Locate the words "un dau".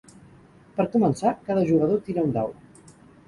2.29-2.53